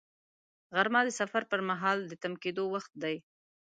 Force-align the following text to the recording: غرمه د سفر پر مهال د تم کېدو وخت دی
غرمه 0.75 1.01
د 1.05 1.09
سفر 1.19 1.43
پر 1.51 1.59
مهال 1.69 1.97
د 2.05 2.13
تم 2.21 2.33
کېدو 2.43 2.63
وخت 2.73 2.91
دی 3.03 3.15